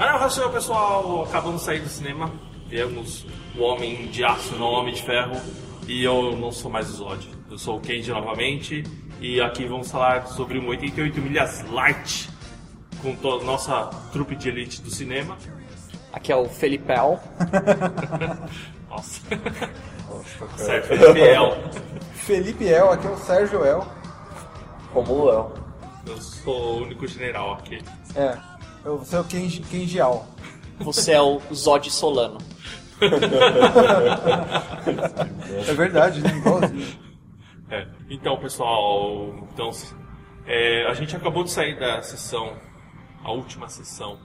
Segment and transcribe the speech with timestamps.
[0.00, 1.24] Annyeonghaseyo, pessoal!
[1.24, 2.32] Acabamos de sair do cinema.
[2.68, 5.38] Vemos o Homem de Aço, não o Homem de Ferro.
[5.86, 7.28] E eu não sou mais o Zod.
[7.50, 8.82] Eu sou o Kenji novamente.
[9.20, 12.30] E aqui vamos falar sobre um 88 milhas light
[13.02, 15.36] com toda a nossa trupe de elite do cinema.
[16.14, 17.20] Aqui é o Felipel.
[18.88, 19.20] Nossa.
[20.56, 21.58] certo, Felipe El.
[22.14, 23.86] Felipe El, aqui é o Sérgio El.
[24.94, 25.52] Como eu.
[26.06, 27.84] Eu sou o único general aqui.
[28.16, 28.38] É,
[28.84, 30.26] eu você é o Kenji, Kenji Al.
[30.80, 32.38] Você é o Zod Solano.
[35.68, 36.36] É verdade, né?
[36.36, 36.98] Igualzinho.
[37.70, 37.86] É.
[38.08, 39.70] Então, pessoal, então,
[40.46, 42.56] é, a gente acabou de sair da sessão,
[43.22, 44.18] a última sessão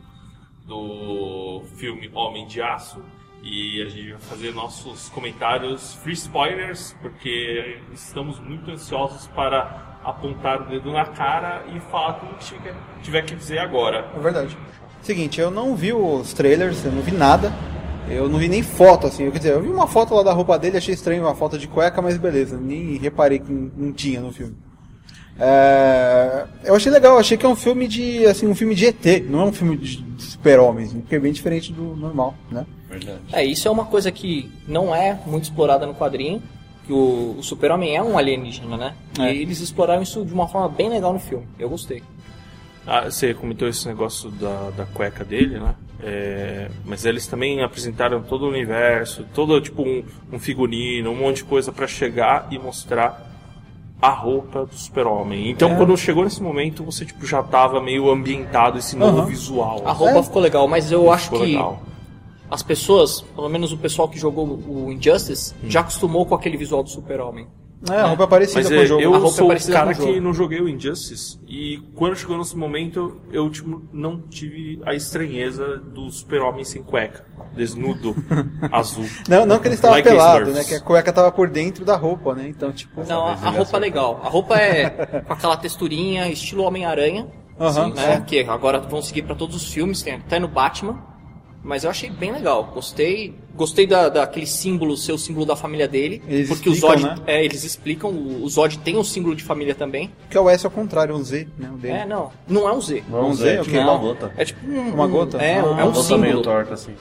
[0.65, 3.03] do filme Homem de Aço.
[3.43, 10.61] E a gente vai fazer nossos comentários free spoilers, porque estamos muito ansiosos para apontar
[10.61, 14.05] o dedo na cara e falar tudo que tiver- tiver que dizer agora.
[14.15, 14.57] É verdade.
[15.01, 17.51] Seguinte, eu não vi os trailers, eu não vi nada.
[18.07, 19.29] Eu não vi nem foto, assim.
[19.31, 21.67] Quer dizer, eu vi uma foto lá da roupa dele, achei estranho uma foto de
[21.67, 22.55] cueca, mas beleza.
[22.57, 24.55] Nem reparei que não tinha no filme.
[25.37, 28.25] É, eu achei legal, achei que é um filme de.
[28.25, 31.73] assim, um filme de ET, não é um filme de super-homens, porque é bem diferente
[31.73, 32.65] do normal, né?
[33.33, 36.41] É, isso é uma coisa que não é muito explorada no quadrinho.
[36.85, 38.95] Que o, o Super-Homem é um alienígena, né?
[39.19, 39.33] É.
[39.33, 41.45] E eles exploraram isso de uma forma bem legal no filme.
[41.57, 42.03] Eu gostei.
[42.85, 45.73] Ah, você comentou esse negócio da, da cueca dele, né?
[46.03, 51.37] É, mas eles também apresentaram todo o universo, todo tipo um, um figurino, um monte
[51.37, 53.31] de coisa pra chegar e mostrar
[53.99, 55.49] a roupa do super-homem.
[55.49, 55.75] Então, É.
[55.75, 59.25] quando chegou nesse momento, você tipo já tava meio ambientado esse novo Aham.
[59.25, 59.81] visual.
[59.85, 60.23] A roupa É.
[60.23, 61.81] ficou legal, mas eu acho Ficou que legal.
[62.49, 66.83] As pessoas, pelo menos o pessoal que jogou o Injustice, já acostumou com aquele visual
[66.83, 67.47] do Super-Homem.
[67.91, 69.01] É, a roupa é parecida Mas com é, o jogo.
[69.01, 70.13] A eu roupa é sou o cara com o jogo.
[70.13, 74.93] que não joguei o Injustice e quando chegou nesse momento eu tipo, não tive a
[74.95, 78.15] estranheza do super-homem sem cueca, desnudo,
[78.71, 79.05] azul.
[79.27, 80.63] Não, não que ele estava Like pelado, né?
[80.63, 82.47] Que a cueca tava por dentro da roupa, né?
[82.47, 83.03] Então, tipo.
[83.07, 84.21] Não, a, a roupa é legal.
[84.23, 84.89] A roupa é
[85.27, 87.27] com aquela texturinha, estilo Homem-Aranha.
[87.59, 88.17] Aham, né?
[88.17, 88.23] sim.
[88.23, 91.14] Que agora vão seguir pra todos os filmes, tem até no Batman.
[91.67, 92.63] Mas eu achei bem legal.
[92.65, 93.33] Gostei.
[93.55, 96.21] Gostei da, daquele símbolo, ser o símbolo da família dele.
[96.27, 97.03] Eles porque o explicam, Zod.
[97.21, 97.23] né?
[97.25, 98.11] É, eles explicam.
[98.11, 100.11] O, o Zod tem um símbolo de família também.
[100.29, 101.71] Que é o S ao contrário, um Z, né?
[101.73, 101.93] O dele.
[101.95, 102.29] É, não.
[102.47, 103.03] Não é um Z.
[103.09, 103.79] Não, Vamos Zé, ver, tipo ok.
[103.79, 104.31] uma gota.
[104.37, 105.37] É tipo um, Uma um- gota?
[105.39, 106.41] É, Ah, é Uma um gota meio símbolo.
[106.43, 106.93] torta, assim.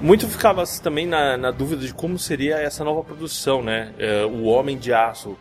[0.00, 3.92] Muito ficava também na, na dúvida de como seria essa nova produção, né?
[3.98, 5.36] É, o Homem de Aço.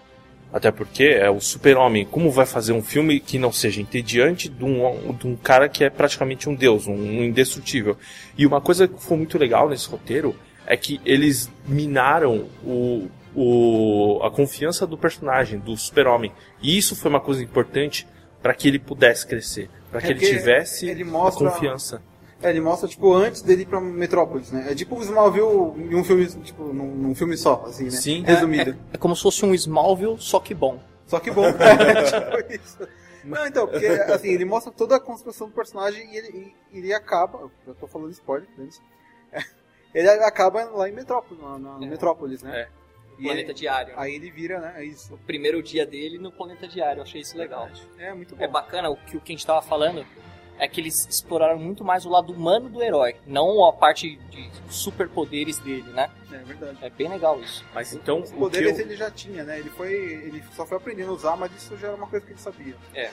[0.52, 2.06] Até porque é o super-homem.
[2.06, 5.84] Como vai fazer um filme que não seja entediante de um, de um cara que
[5.84, 7.96] é praticamente um deus, um, um indestrutível?
[8.38, 14.20] E uma coisa que foi muito legal nesse roteiro é que eles minaram o, o,
[14.24, 16.32] a confiança do personagem, do super-homem.
[16.62, 18.08] E isso foi uma coisa importante
[18.42, 19.70] para que ele pudesse crescer.
[19.92, 22.02] Para que É ele tivesse ele mostra- a confiança.
[22.42, 24.68] É, ele mostra, tipo, antes dele ir pra Metrópolis, né?
[24.72, 27.92] É tipo o Smallville em um filme, tipo, num, num filme só, assim, né?
[27.92, 28.24] Sim.
[28.24, 28.78] Resumido.
[28.94, 30.80] É como se fosse um Smallville, só que bom.
[31.06, 31.44] Só que bom.
[31.60, 32.04] É,
[32.40, 32.88] tipo isso.
[33.26, 36.94] Não, então, porque, assim, ele mostra toda a construção do personagem e ele, e ele
[36.94, 37.52] acaba...
[37.68, 38.82] Eu tô falando spoiler, antes.
[39.92, 41.90] Ele acaba lá em Metrópolis, na, na É.
[41.90, 42.62] Metrópolis, né?
[42.62, 42.68] É.
[43.18, 43.94] E Planeta ele- Diário.
[43.98, 44.74] Aí ele vira, né?
[44.78, 45.16] É isso.
[45.16, 47.00] O primeiro dia dele no Planeta Diário.
[47.00, 47.68] Eu achei isso legal.
[47.98, 48.44] É muito bom.
[48.44, 50.06] É bacana o que o que a gente tava falando
[50.60, 54.50] é que eles exploraram muito mais o lado humano do herói, não a parte de
[54.70, 56.10] superpoderes dele, né?
[56.32, 56.78] É verdade.
[56.82, 57.64] É bem legal isso.
[57.74, 58.86] Mas então, Os o que poderes eu...
[58.86, 59.60] ele já tinha, né?
[59.60, 59.94] Ele foi.
[59.94, 62.76] Ele só foi aprendendo a usar, mas isso já era uma coisa que ele sabia.
[62.94, 63.10] É.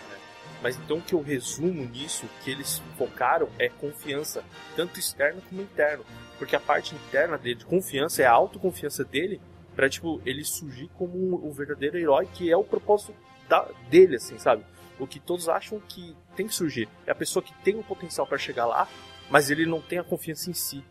[0.62, 4.43] Mas então o que eu resumo nisso, que eles focaram é confiança,
[4.75, 6.03] tanto externa como interna.
[6.39, 9.41] Porque a parte interna dele, de confiança, é a autoconfiança dele,
[9.75, 13.15] pra, tipo, ele surgir como um, um verdadeiro herói, que é o propósito
[13.49, 14.65] da- dele, assim, sabe?
[14.99, 16.89] O que todos acham que tem que surgir.
[17.07, 18.89] É a pessoa que tem o potencial pra chegar lá,
[19.31, 20.84] mas ele não tem a confiança em si.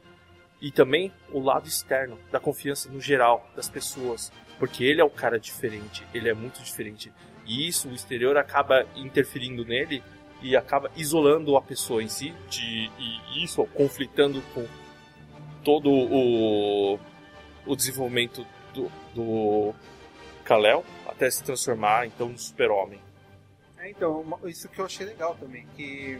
[0.61, 4.31] E também o lado externo, da confiança no geral, das pessoas.
[4.57, 7.11] Porque ele é o cara diferente, ele é muito diferente.
[7.45, 10.01] E isso, o exterior acaba interferindo nele
[10.41, 14.65] e acaba isolando a pessoa em si, de, e isso conflitando com
[15.63, 16.99] todo o,
[17.65, 19.73] o desenvolvimento do, do
[20.43, 22.99] Kal-El até se transformar então no super-homem.
[23.85, 26.19] É, então, isso que eu achei legal também, que.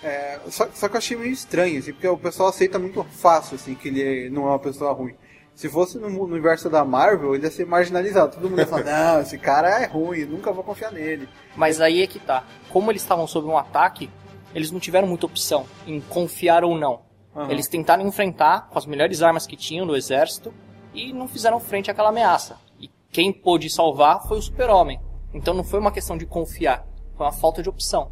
[0.00, 3.56] é, só, só que eu achei meio estranho, assim, porque o pessoal aceita muito fácil,
[3.56, 5.16] assim, que ele não é uma pessoa ruim.
[5.56, 8.36] Se fosse no, no universo da Marvel, ele ia ser marginalizado.
[8.36, 8.84] Todo mundo ia falar,
[9.16, 11.28] não, esse cara é ruim, nunca vou confiar nele.
[11.56, 12.44] Mas aí é que tá.
[12.70, 14.08] Como eles estavam sob um ataque,
[14.54, 17.02] eles não tiveram muita opção em confiar ou não.
[17.34, 17.50] Aham.
[17.50, 20.54] Eles tentaram enfrentar com as melhores armas que tinham no exército
[20.94, 22.56] e não fizeram frente àquela ameaça.
[22.78, 25.00] E quem pôde salvar foi o super-homem.
[25.34, 26.86] Então não foi uma questão de confiar,
[27.16, 28.10] foi uma falta de opção.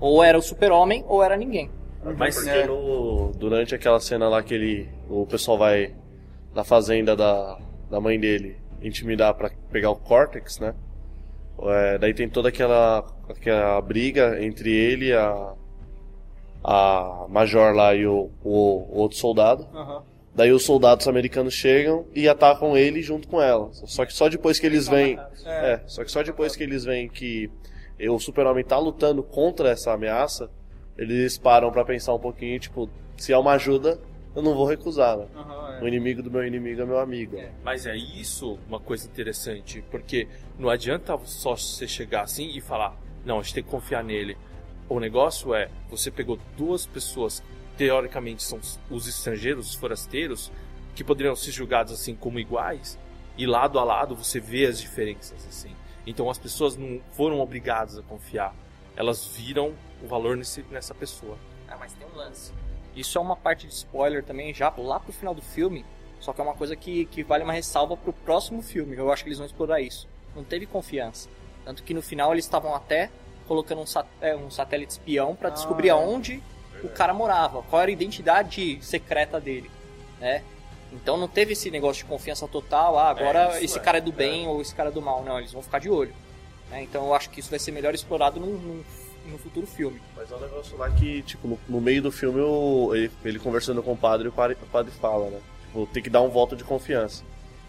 [0.00, 1.70] Ou era o super-homem ou era ninguém.
[2.16, 5.94] Mas porque no- durante aquela cena lá que ele, o pessoal vai
[6.54, 7.58] na fazenda da,
[7.90, 10.74] da mãe dele intimidar pra pegar o Cortex, né?
[11.60, 15.52] É, daí tem toda aquela, aquela briga entre ele e a,
[16.62, 19.66] a Major lá e o, o, o outro soldado.
[20.34, 23.70] Daí os soldados americanos chegam e atacam ele junto com ela.
[23.72, 25.18] Só que só depois que eles veem.
[25.44, 27.50] É, só que só depois que eles veem que
[28.08, 30.48] o super-homem tá lutando contra essa ameaça,
[30.96, 34.00] eles param pra pensar um pouquinho, tipo, se é uma ajuda,
[34.36, 35.26] eu não vou recusar, né?
[35.82, 37.36] O inimigo do meu inimigo é meu amigo.
[37.64, 40.28] Mas é isso uma coisa interessante, porque
[40.58, 44.36] não adianta só você chegar assim e falar, não, a gente tem que confiar nele.
[44.88, 47.42] O negócio é, você pegou duas pessoas,
[47.78, 48.58] teoricamente são
[48.90, 50.50] os estrangeiros, os forasteiros,
[50.96, 52.98] que poderiam ser julgados assim como iguais,
[53.38, 55.70] e lado a lado você vê as diferenças assim.
[56.04, 58.52] Então as pessoas não foram obrigadas a confiar,
[58.96, 61.38] elas viram o valor nesse, nessa pessoa.
[61.68, 62.52] Ah, mas tem um lance.
[62.96, 65.84] Isso é uma parte de spoiler também, já lá pro final do filme.
[66.18, 68.96] Só que é uma coisa que, que vale uma ressalva pro próximo filme.
[68.96, 70.08] Eu acho que eles vão explorar isso.
[70.34, 71.28] Não teve confiança.
[71.64, 73.08] Tanto que no final eles estavam até
[73.46, 76.42] colocando um, sat é, um satélite espião para descobrir aonde
[76.82, 79.70] o cara morava, qual era a identidade secreta dele,
[80.20, 80.42] né?
[80.92, 84.00] Então não teve esse negócio de confiança total, ah, agora isso esse é, cara é
[84.00, 85.22] do bem ou esse cara é do mal.
[85.22, 86.14] Não, eles vão ficar de olho.
[86.70, 86.82] né?
[86.82, 88.84] Então eu acho que isso vai ser melhor explorado num, num,
[89.26, 90.00] num futuro filme.
[90.16, 93.38] Mas é um negócio lá que, tipo, no, no meio do filme, o- ele, ele
[93.38, 95.40] conversando com o padre, o padre, o padre fala, né?
[95.66, 97.22] Tipo, tem que dar um voto de confiança.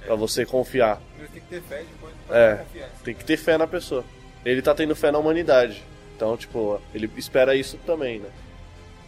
[0.06, 1.01] Pra você confiar.
[1.17, 2.63] Tem que ter fé depois É,
[3.03, 4.06] tem que ter fé na pessoa.
[4.45, 5.83] Ele tá tendo fé na humanidade.
[6.15, 8.29] Então, tipo, ele espera isso também, né?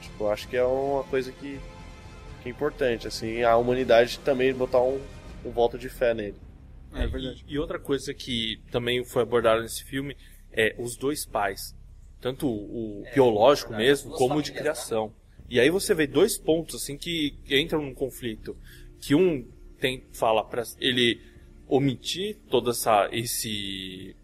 [0.02, 1.60] Tipo, acho que é uma coisa que,
[2.42, 5.00] que é importante, assim, a humanidade também botar um,
[5.46, 6.38] um voto de fé nele.
[6.94, 7.46] É verdade.
[7.48, 10.16] E, e outra coisa que também foi abordada nesse filme
[10.52, 11.76] é os dois pais.
[12.20, 14.60] Tanto o, o biológico verdade, mesmo, como o de né?
[14.60, 15.14] criação.
[15.50, 18.56] E aí você vê dois pontos assim que entram num conflito.
[19.00, 19.48] Que um
[19.80, 21.20] tem fala para ele
[21.68, 24.16] omitir toda essa esse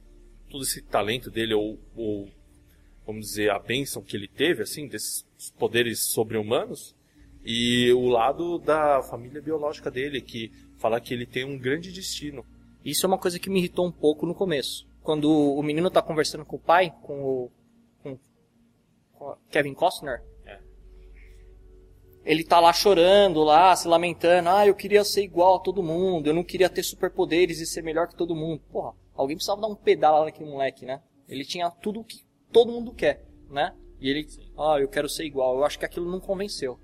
[0.50, 2.30] todo esse talento dele ou, ou
[3.06, 5.27] vamos dizer a bênção que ele teve assim desses
[5.58, 6.96] poderes sobre-humanos
[7.44, 12.46] e o lado da família biológica dele que fala que ele tem um grande destino.
[12.84, 14.88] Isso é uma coisa que me irritou um pouco no começo.
[15.02, 17.52] Quando o menino tá conversando com o pai, com o,
[18.04, 18.20] com,
[19.14, 20.60] com o Kevin Costner, É.
[22.26, 24.50] ele tá lá chorando, lá, se lamentando.
[24.50, 27.82] Ah, eu queria ser igual a todo mundo, eu não queria ter superpoderes e ser
[27.82, 28.62] melhor que todo mundo.
[28.72, 31.02] Porra, alguém precisava dar um pedal lá naquele moleque, né?
[31.30, 33.74] Ele tinha tudo que todo mundo quer, né?
[34.00, 34.28] E ele,
[34.58, 35.58] ah, eu quero ser igual.
[35.58, 36.80] Eu acho que aquilo não convenceu.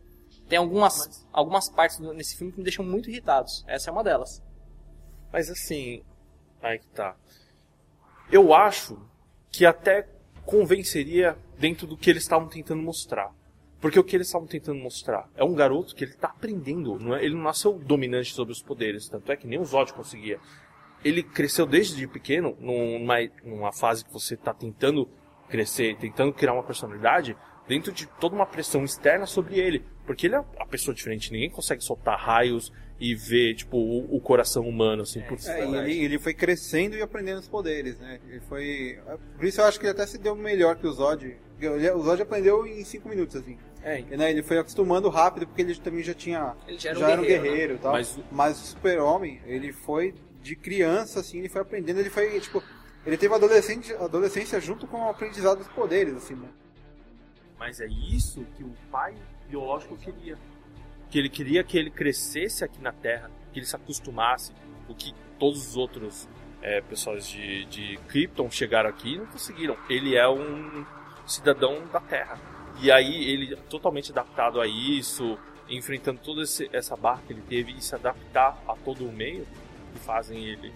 [0.47, 3.63] Tem algumas, algumas partes nesse filme que me deixam muito irritados.
[3.67, 4.41] Essa é uma delas.
[5.31, 6.03] Mas assim,
[6.61, 7.15] aí que tá.
[8.31, 8.99] Eu acho
[9.51, 10.07] que até
[10.45, 13.31] convenceria dentro do que eles estavam tentando mostrar.
[13.79, 17.15] Porque o que eles estavam tentando mostrar é um garoto que ele tá aprendendo, não
[17.15, 17.23] é?
[17.23, 20.39] ele não nasceu dominante sobre os poderes, tanto é que nem o Zod conseguia.
[21.03, 25.09] Ele cresceu desde pequeno, numa, numa fase que você tá tentando
[25.49, 27.35] crescer, tentando criar uma personalidade,
[27.67, 29.85] dentro de toda uma pressão externa sobre ele.
[30.05, 34.19] Porque ele é uma pessoa diferente, ninguém consegue soltar raios e ver, tipo, o, o
[34.19, 38.19] coração humano, assim, por É, e ele, ele foi crescendo e aprendendo os poderes, né?
[38.27, 38.99] Ele foi.
[39.37, 41.35] Por isso eu acho que ele até se deu melhor que o Zod.
[41.95, 43.57] O Zod aprendeu em 5 minutos, assim.
[43.81, 46.55] É, E, né, ele foi acostumando rápido porque ele também já tinha.
[46.67, 47.91] Ele já era um guerreiro, guerreiro e tal.
[47.93, 52.39] Mas Mas, o- o Super-Homem, ele foi de criança, assim, ele foi aprendendo, ele foi,
[52.39, 52.61] tipo.
[53.05, 56.47] Ele teve adolescente, adolescência junto com o aprendizado dos poderes, assim, né?
[57.59, 59.13] Mas é isso que o pai
[59.47, 60.37] biológico queria.
[61.09, 64.53] Que ele queria que ele crescesse aqui na Terra, que ele se acostumasse.
[64.87, 66.27] O que todos os outros
[66.61, 69.77] é, pessoas de, de Krypton chegaram aqui e não conseguiram.
[69.89, 70.85] Ele é um
[71.27, 72.39] cidadão da Terra.
[72.81, 75.37] E aí ele totalmente adaptado a isso,
[75.69, 79.45] enfrentando toda esse- essa barra que ele teve e se adaptar a todo o meio,
[79.93, 80.73] que fazem ele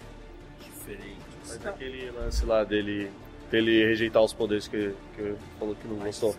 [0.60, 1.27] diferente.
[1.48, 3.10] Mas aquele lance lá dele,
[3.50, 6.34] dele rejeitar os poderes que, que ele falou que não gostou.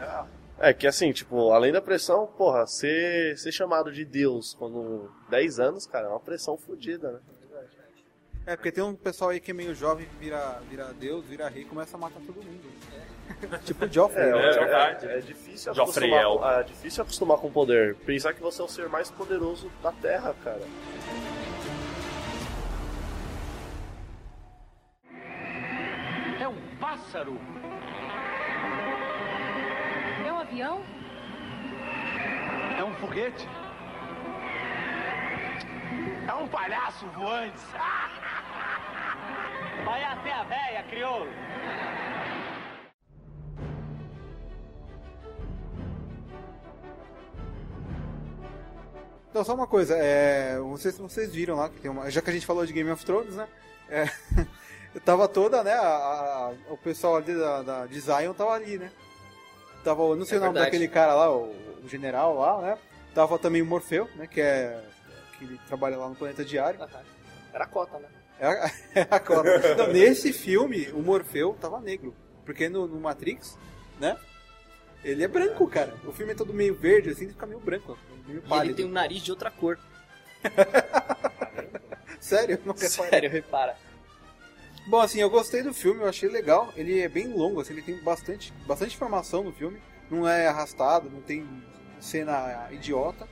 [0.60, 5.60] É, que assim, tipo, além da pressão, porra, ser, ser chamado de Deus com 10
[5.60, 7.20] anos, cara, é uma pressão fodida, né?
[8.46, 11.62] É, porque tem um pessoal aí que é meio jovem, vira, vira Deus, vira rei
[11.62, 12.70] e começa a matar todo mundo.
[13.64, 14.28] tipo o Joffrey.
[14.28, 14.50] É, né?
[14.50, 15.08] é, verdade.
[15.08, 16.16] é, é difícil Jofreel.
[16.16, 17.96] acostumar, é difícil acostumar com o poder.
[17.98, 20.62] Pensar que você é o ser mais poderoso da Terra, cara.
[26.90, 27.38] Pássaro.
[30.26, 30.84] É um avião?
[32.80, 33.48] É um foguete.
[36.28, 37.60] É um palhaço voante.
[39.86, 41.30] Vai até a véia, crioulo.
[49.30, 52.10] Então, só uma coisa, é, vocês, vocês viram lá que tem uma.
[52.10, 53.48] Já que a gente falou de Game of Thrones, né?
[53.88, 54.06] É,
[55.06, 55.74] tava toda, né?
[55.74, 58.92] a- a- o pessoal ali da, da, de Zion tava ali, né?
[59.84, 60.72] Tava, eu não sei É o nome verdade.
[60.72, 61.52] daquele cara lá, o,
[61.84, 62.78] o general lá, né?
[63.14, 64.28] Tava também o Morfeu, né?
[64.28, 64.84] Que é.
[65.38, 66.80] que ele trabalha lá no Planeta Diário.
[67.54, 68.08] Era a cota, né?
[68.40, 69.76] É a, é a cota.
[69.76, 72.16] Não, nesse filme, o Morfeu tava negro.
[72.46, 73.58] Porque no, no Matrix,
[74.00, 74.18] né?
[75.04, 75.94] Ele é branco, cara.
[76.06, 77.98] O filme é todo meio verde, assim, ele fica meio branco.
[78.28, 78.76] Meio E ele pálido.
[78.76, 79.80] tem um nariz de outra cor.
[82.20, 82.60] Sério?
[82.66, 82.76] Não.
[82.78, 83.76] Sério, repara.
[84.90, 86.74] Bom, assim, eu gostei do filme, eu achei legal.
[86.76, 89.80] Ele é bem longo, assim, ele tem bastante, bastante informação no filme.
[90.10, 91.48] Não é arrastado, não tem
[92.00, 93.28] cena idiota.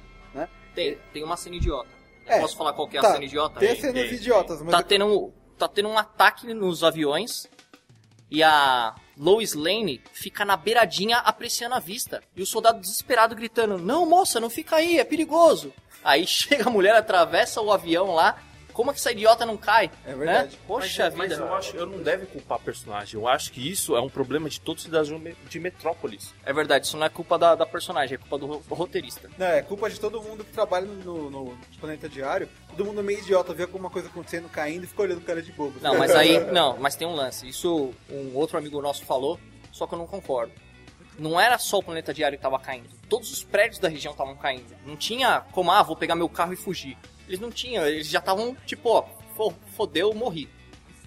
[0.75, 1.89] Tem, tem uma cena idiota.
[2.27, 3.09] É, Posso falar qual que é tá.
[3.09, 3.59] a cena idiota?
[3.59, 4.13] Tem cenas tem.
[4.13, 7.47] idiotas, mas Tá tendo, tá tendo um ataque nos aviões
[8.29, 12.21] e a Lois Lane fica na beiradinha apreciando a vista.
[12.35, 15.73] E o soldado desesperado gritando: Não, moça, não fica aí, é perigoso.
[16.03, 18.37] Aí chega a mulher, atravessa o avião lá.
[18.77, 19.89] Como é que essa idiota não cai?
[20.05, 20.51] É verdade.
[20.55, 20.61] Né?
[20.67, 21.41] Poxa mas, mas vida.
[21.41, 23.19] eu acho eu não deve culpar a personagem.
[23.19, 25.19] Eu acho que isso é um problema de todos os cidadãos
[25.49, 26.31] de Metrópolis.
[26.45, 29.31] É verdade, isso não é culpa da, da personagem, é culpa do ro- roteirista.
[29.35, 32.47] Não, é culpa de todo mundo que trabalha no, no, Planeta Diário.
[32.69, 35.41] Todo mundo é meio idiota, vê alguma coisa acontecendo, caindo e fica olhando o cara
[35.41, 35.79] de bobo.
[35.81, 36.39] Não, mas aí.
[36.53, 37.49] Não, mas tem um lance.
[37.49, 39.39] Isso um outro amigo nosso falou,
[39.71, 40.53] só que eu não concordo.
[41.17, 42.89] Não era só o planeta diário que tava caindo.
[43.09, 44.71] Todos os prédios da região estavam caindo.
[44.85, 46.95] Não tinha como, ah, vou pegar meu carro e fugir.
[47.27, 49.03] Eles não tinham, eles já estavam, tipo, ó,
[49.35, 50.49] fo- fodeu, morri.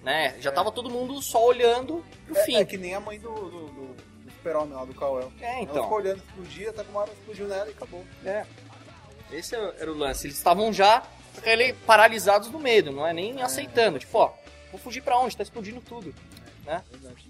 [0.03, 0.37] Né?
[0.41, 2.57] Já tava todo mundo só olhando pro É, fim.
[2.57, 5.31] é que nem a mãe do, do, do, do super-homem lá, do Kal-El.
[5.41, 5.83] É, Ela então.
[5.83, 8.05] ficou olhando, explodia, até que uma hora explodiu nela e acabou.
[8.25, 8.47] É.
[9.31, 10.27] Esse era o lance.
[10.27, 11.03] Eles estavam já
[11.37, 13.99] aquele paralisados no medo, não é nem aceitando.
[13.99, 14.33] Tipo, ó,
[14.71, 15.37] vou fugir pra onde?
[15.37, 16.15] Tá explodindo tudo.
[16.65, 17.29] Verdade.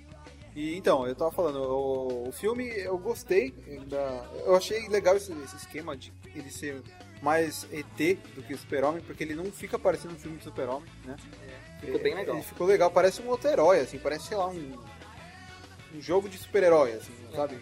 [0.55, 3.51] E então, eu tava falando, o, o filme eu gostei,
[3.87, 6.83] da, eu achei legal esse, esse esquema de ele ser
[7.23, 10.89] mais ET do que o Super-Homem, porque ele não fica parecendo um filme de Super-Homem,
[11.05, 11.17] né?
[11.81, 12.37] Ficou bem legal.
[12.37, 14.79] Ele ficou legal, parece um outro herói, assim, parece, sei lá, um,
[15.95, 17.59] um jogo de super-herói, assim, sabe?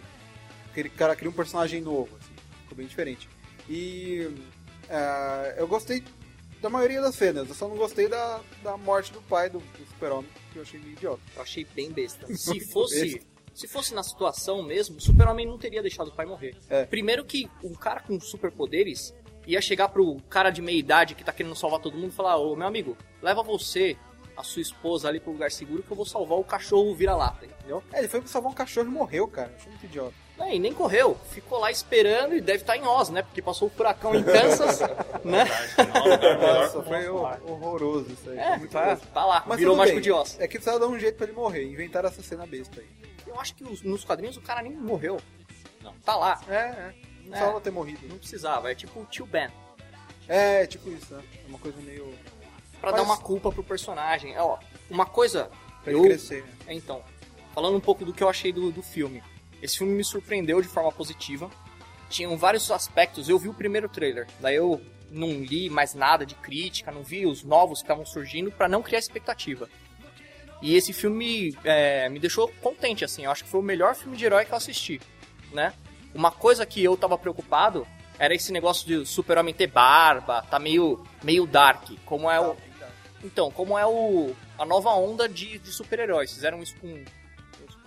[0.71, 3.29] Aquele cara cria um personagem novo, assim, ficou bem diferente.
[3.67, 4.29] E
[4.89, 6.03] ah, eu gostei
[6.61, 9.87] da maioria das cenas, eu só não gostei da, da morte do pai do, do
[9.87, 11.21] super-homem, que eu achei meio idiota.
[11.35, 12.27] Eu achei bem besta.
[12.35, 13.21] Se fosse,
[13.53, 16.55] se fosse na situação mesmo, o Super-Homem não teria deixado o pai morrer.
[16.69, 16.85] É.
[16.85, 19.13] Primeiro que um cara com superpoderes
[19.53, 22.37] ia chegar pro cara de meia idade que tá querendo salvar todo mundo e falar:
[22.37, 23.95] "Ô, meu amigo, leva você,
[24.37, 27.83] a sua esposa ali pro lugar seguro que eu vou salvar o cachorro vira-lata", entendeu?
[27.91, 30.13] É, ele foi pra salvar um cachorro e morreu, cara, achei muito idiota.
[30.37, 33.21] Não, e nem correu, ficou lá esperando e deve estar em Oz, né?
[33.23, 34.79] Porque passou o furacão em Kansas,
[35.25, 35.45] né?
[36.41, 38.37] Nossa, foi hor- horroroso isso aí.
[38.37, 40.03] foi É, muito tá, tá lá, Mas virou mágico bem.
[40.03, 40.37] de Oz.
[40.39, 42.87] É que precisava dar um jeito pra ele morrer, inventaram essa cena besta aí.
[43.27, 45.19] Eu acho que os- nos quadrinhos o cara nem morreu.
[45.83, 46.39] Não, tá lá.
[46.47, 46.93] É, é.
[47.29, 47.39] Não É.
[47.39, 48.07] precisava ter morrido.
[48.07, 49.49] Não precisava, é tipo o tio Ben.
[50.27, 51.23] É, tipo isso, né?
[51.45, 52.13] É uma coisa meio.
[52.81, 54.33] Pra Mas- dar uma culpa pro personagem.
[54.33, 54.57] É, ó,
[54.89, 55.49] uma coisa.
[55.83, 56.43] pra eu, ele crescer.
[56.43, 56.49] né?
[56.67, 57.03] É, Então,
[57.53, 59.23] falando um pouco do que eu achei do, do filme.
[59.61, 61.49] Esse filme me surpreendeu de forma positiva.
[62.09, 63.29] Tinham vários aspectos.
[63.29, 64.81] Eu vi o primeiro trailer, daí eu
[65.11, 68.81] não li mais nada de crítica, não vi os novos que estavam surgindo pra não
[68.81, 69.69] criar expectativa.
[70.61, 73.23] E esse filme é, me deixou contente, assim.
[73.25, 74.99] Eu acho que foi o melhor filme de herói que eu assisti,
[75.53, 75.73] né?
[76.13, 77.87] Uma coisa que eu tava preocupado
[78.17, 82.55] era esse negócio de super-homem ter barba, tá meio, meio dark, como é o...
[83.23, 86.33] Então, como é o a nova onda de, de super-heróis.
[86.33, 87.03] Fizeram isso com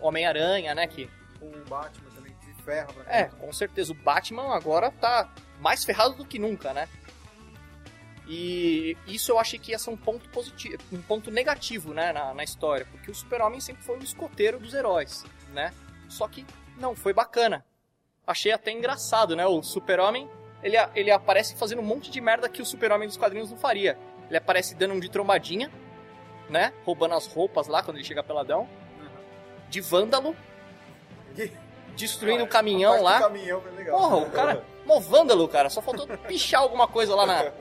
[0.01, 0.87] Homem-Aranha, né?
[0.87, 1.09] Que,
[1.41, 6.15] O Batman também de ferro pra é, com certeza o Batman agora tá mais ferrado
[6.15, 6.89] do que nunca, né?
[8.27, 12.33] E isso eu achei que ia ser um ponto positivo, um ponto negativo, né, na,
[12.33, 15.75] na história, porque o Super-Homem sempre foi o escoteiro dos heróis, né?
[16.09, 16.47] Só que
[16.79, 17.65] não, foi bacana.
[18.27, 19.47] Achei até engraçado, né?
[19.47, 20.29] O Super-Homem,
[20.63, 23.99] ele, ele aparece fazendo um monte de merda que o Super-Homem dos quadrinhos não faria.
[24.29, 25.71] Ele aparece dando um de trombadinha,
[26.49, 26.73] né?
[26.85, 28.69] Roubando as roupas lá quando ele chega peladão.
[29.69, 30.37] De vândalo.
[31.97, 33.21] Destruindo o A caminhão lá.
[33.21, 33.99] caminhão foi legal.
[33.99, 34.65] Porra, o cara.
[34.87, 35.69] Mó vândalo, cara.
[35.69, 37.53] Só faltou pichar alguma coisa lá na,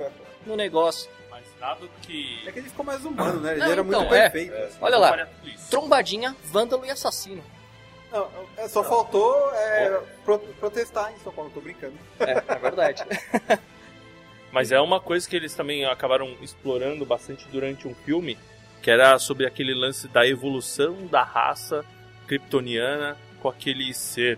[0.45, 1.09] no negócio.
[1.29, 2.43] Mas dado que.
[2.47, 3.51] É que ele ficou mais humano, né?
[3.53, 4.29] Ele Não, era então, muito é.
[4.29, 4.53] perfeito.
[4.55, 4.77] assim.
[4.81, 5.27] Olha lá.
[5.69, 7.43] Trombadinha, vândalo e assassino.
[8.11, 11.93] Não, é, só faltou é, pro- protestar em São Paulo, tô brincando.
[12.19, 13.03] É, é verdade.
[14.51, 18.37] Mas é uma coisa que eles também acabaram explorando bastante durante um filme,
[18.81, 21.85] que era sobre aquele lance da evolução da raça
[22.27, 24.37] kryptoniana com aquele ser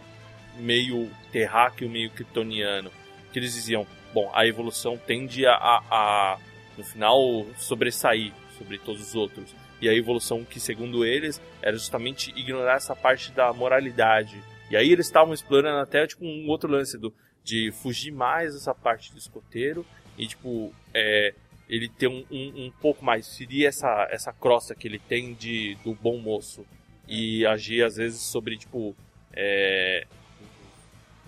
[0.55, 2.91] meio terráqueo, meio kryptoniano.
[3.31, 6.37] Que eles diziam, bom, a evolução tende a, a, a,
[6.77, 9.55] no final, sobressair sobre todos os outros.
[9.81, 14.41] E a evolução que, segundo eles, era justamente ignorar essa parte da moralidade.
[14.71, 17.13] E aí eles estavam explorando até tipo um outro lance do
[17.43, 19.85] de fugir mais dessa parte do escoteiro
[20.17, 21.33] e tipo é,
[21.67, 25.75] ele ter um, um, um pouco mais seria essa essa crosta que ele tem de
[25.83, 26.65] do bom moço
[27.05, 28.95] e agir às vezes sobre tipo
[29.33, 30.07] é,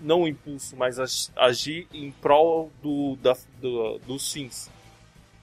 [0.00, 4.70] não impulso mas ag- agir em prol do, da, do dos fins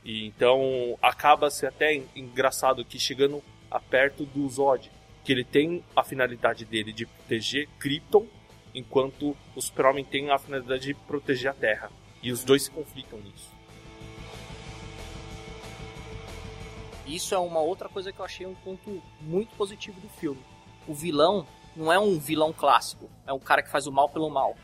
[0.04, 3.42] e então acaba se até en- engraçado que chegando
[3.72, 4.92] a perto do Zod
[5.24, 8.28] que ele tem a finalidade dele de proteger Krypton
[8.76, 11.90] enquanto o Super-Homem tem a finalidade de proteger a Terra.
[12.22, 13.52] E os dois se conflitam nisso.
[17.06, 20.42] Isso é uma outra coisa que eu achei um ponto muito positivo do filme.
[20.88, 21.46] O vilão
[21.76, 24.56] não é um vilão clássico, é um cara que faz o mal pelo mal.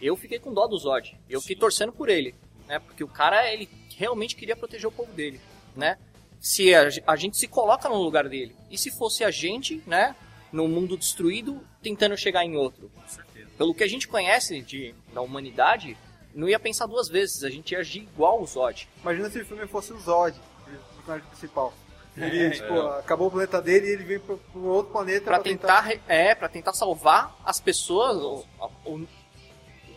[0.00, 2.34] Eu fiquei com dó do Zod, eu fiquei torcendo por ele,
[2.68, 2.78] né?
[2.78, 5.40] Porque o cara, ele realmente queria proteger o povo dele,
[5.74, 5.98] né?
[6.40, 10.14] Se a, a gente se coloca no lugar dele, e se fosse a gente, né,
[10.52, 12.90] num mundo destruído, tentando chegar em outro.
[13.56, 15.96] Pelo que a gente conhece de, da humanidade,
[16.32, 18.88] não ia pensar duas vezes, a gente ia agir igual o Zod.
[19.02, 21.74] Imagina se o filme fosse o Zod, o personagem principal.
[22.16, 25.80] Ele, tipo, acabou o planeta dele e ele veio pro, pro outro planeta Pra tentar,
[25.82, 28.44] re- é, para tentar salvar as pessoas, o,
[28.84, 29.06] o,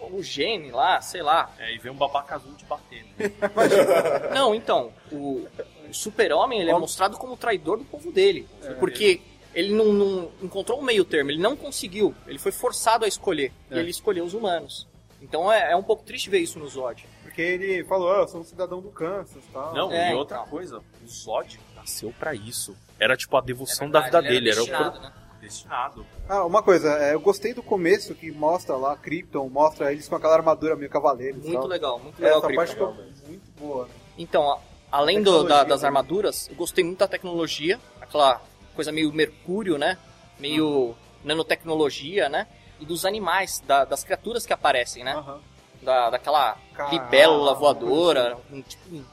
[0.10, 1.50] o gene lá, sei lá.
[1.60, 3.08] É, e vem um babaca azul te batendo.
[4.34, 5.48] Não, então, o,
[5.90, 8.48] o super-homem ele é mostrado como o traidor do povo dele.
[8.80, 9.22] porque
[9.54, 12.16] ele não, não encontrou um meio termo, ele não conseguiu.
[12.26, 13.52] Ele foi forçado a escolher.
[13.70, 13.80] E É.
[13.80, 14.88] ele escolheu os humanos.
[15.22, 17.06] Então é, é um pouco triste ver isso no Zod.
[17.22, 19.74] Porque ele falou, ah, eu sou um cidadão do Kansas e tal.
[19.74, 20.50] Não, É, e outra então.
[20.50, 22.76] coisa, o Zod nasceu pra isso.
[23.00, 25.14] Era tipo a devoção É da vida ele dele, era, destinado, o pro- né?
[25.42, 26.06] Destinado.
[26.30, 30.16] Ah, uma coisa, é, eu gostei do começo que mostra lá Krypton, mostra eles com
[30.16, 31.68] aquela armadura meio cavaleiro e Muito tal.
[31.68, 32.38] legal, muito legal.
[32.38, 32.56] Essa Krypton.
[32.66, 33.86] parte ficou muito boa.
[33.88, 33.92] né?
[34.18, 34.60] Então, a-
[34.92, 38.42] além do- da- das armaduras, eu gostei muito da tecnologia, aquela
[38.76, 39.98] coisa meio mercúrio, né?
[40.40, 42.48] Meio nanotecnologia, né?
[42.80, 45.14] E dos animais, da- das criaturas que aparecem, né?
[45.16, 45.40] Aham.
[45.82, 49.04] Da, daquela Caralho, libélula voadora, um, tipo, um-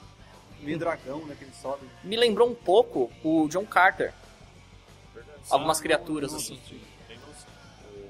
[0.61, 1.87] Meio dragão, né, que ele sobe.
[2.05, 4.13] me lembrou um pouco o John Carter.
[5.51, 6.61] Algumas criaturas, assim.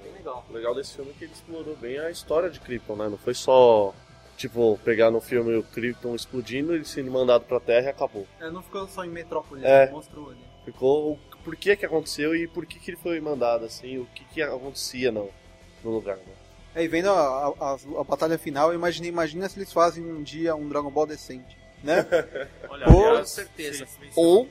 [0.02, 0.44] Bem legal.
[0.48, 3.08] O legal desse filme é que ele explorou bem a história de Krypton, né?
[3.08, 3.94] Não foi só,
[4.36, 8.26] tipo, pegar no filme o Krypton explodindo, ele sendo mandado pra Terra e acabou.
[8.40, 9.86] É, não ficou só em Metrópole, É.
[9.86, 10.38] né, mostrou ali.
[10.64, 14.06] Ficou o por que que aconteceu e por que que ele foi mandado, assim, o
[14.14, 15.30] que que acontecia no,
[15.82, 16.24] no lugar, né?
[16.74, 20.04] É, e vendo a, a, a- a batalha final, eu imaginei, imagina se eles fazem
[20.04, 22.04] um dia um Dragon Ball decente, né?
[22.68, 23.86] Olha, Com certeza.
[24.14, 24.46] Ou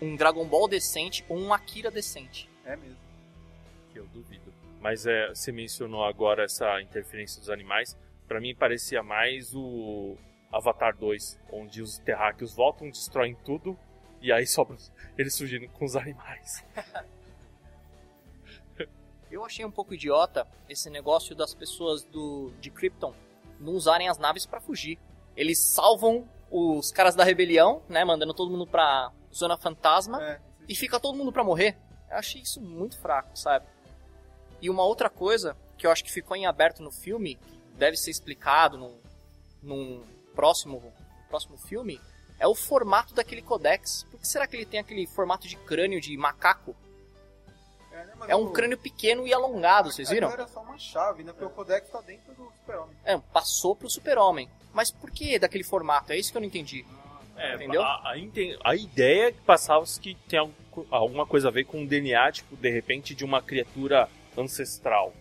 [0.00, 2.48] um Dragon Ball decente ou um Akira decente.
[2.64, 2.98] é mesmo.
[3.90, 4.52] que eu duvido.
[4.80, 7.96] Mas é, você mencionou agora essa interferência dos animais.
[8.28, 10.16] Pra mim parecia mais o
[10.52, 13.78] Avatar 2, onde os terráqueos voltam, destroem tudo
[14.20, 14.76] e aí sobra
[15.16, 16.64] eles surgindo com os animais.
[19.30, 23.12] Eu achei um pouco idiota esse negócio das pessoas do de Krypton
[23.58, 24.98] não usarem as naves pra fugir.
[25.36, 30.40] Eles salvam os caras da rebelião, né, mandando todo mundo pra zona fantasma É.
[30.68, 31.76] e fica todo mundo pra morrer.
[32.10, 33.66] Eu achei isso muito fraco, sabe?
[34.62, 37.96] E uma outra coisa que eu acho que ficou em aberto no filme, que deve
[37.96, 38.98] ser explicado num,
[39.62, 40.02] num
[40.34, 40.92] próximo,
[41.28, 42.00] próximo filme,
[42.38, 44.04] é o formato daquele codex.
[44.10, 46.74] Por que será que ele tem aquele formato de crânio de macaco?
[47.92, 50.28] É, né, É um o- crânio pequeno e alongado, vocês viram?
[50.28, 51.32] Aquilo era só uma chave, né?
[51.32, 52.96] Porque o Codex tá dentro do Super-Homem.
[53.04, 54.50] É, passou pro super-homem.
[54.76, 56.12] Mas por que daquele formato?
[56.12, 56.84] É isso que eu não entendi.
[57.36, 57.82] É, Entendeu?
[57.82, 60.54] A, a, a ideia que passava que tem algo-
[60.90, 65.12] alguma coisa a ver com o DNA, tipo, de repente, de uma criatura ancestral.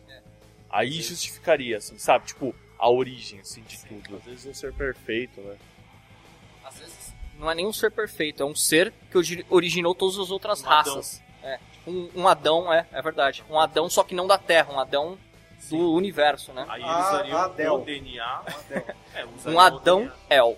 [0.70, 2.26] Aí justificaria, assim, sabe?
[2.28, 4.18] Tipo, a origem, assim, de tudo.
[4.18, 5.56] Às vezes um ser perfeito, né?
[6.66, 10.18] Às vezes não é nem um ser perfeito, é um ser que origi- originou todas
[10.20, 10.96] as outras Um Adão.
[10.96, 11.22] raças.
[11.44, 11.60] É.
[11.88, 13.44] Um, um Adão, é, é verdade.
[13.50, 15.18] Um Adão, só que não da Terra, um Adão
[15.70, 16.66] do universo, né?
[16.70, 17.76] Aí eles Ah, usariam Adel.
[17.76, 18.42] o DNA.
[19.16, 20.12] É, Um o Adão.
[20.30, 20.58] El.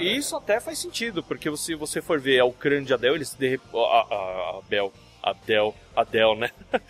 [0.00, 3.14] E isso até faz sentido, porque se você for ver é o crânio de Adel,
[3.14, 4.92] eles de rep- a, a, a Bel,
[5.22, 6.50] Adel, Adel, né?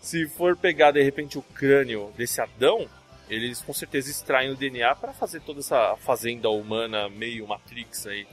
[0.00, 2.88] se for pegar de repente o crânio desse Adão,
[3.28, 8.24] eles com certeza extraem o DNA para fazer toda essa fazenda humana meio Matrix aí.